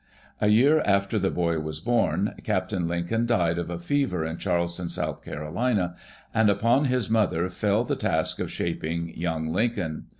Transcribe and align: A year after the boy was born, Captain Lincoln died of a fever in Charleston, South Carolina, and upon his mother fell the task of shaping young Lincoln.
A 0.39 0.47
year 0.47 0.81
after 0.83 1.19
the 1.19 1.29
boy 1.29 1.59
was 1.59 1.79
born, 1.79 2.33
Captain 2.43 2.87
Lincoln 2.87 3.27
died 3.27 3.59
of 3.59 3.69
a 3.69 3.77
fever 3.77 4.25
in 4.25 4.37
Charleston, 4.37 4.89
South 4.89 5.21
Carolina, 5.23 5.95
and 6.33 6.49
upon 6.49 6.85
his 6.85 7.07
mother 7.07 7.51
fell 7.51 7.83
the 7.83 7.95
task 7.95 8.39
of 8.39 8.51
shaping 8.51 9.15
young 9.15 9.49
Lincoln. 9.49 10.05